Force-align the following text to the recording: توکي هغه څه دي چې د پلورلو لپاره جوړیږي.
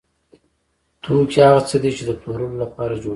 توکي 1.03 1.39
هغه 1.47 1.61
څه 1.69 1.77
دي 1.83 1.91
چې 1.97 2.03
د 2.05 2.11
پلورلو 2.21 2.57
لپاره 2.63 2.93
جوړیږي. 3.01 3.09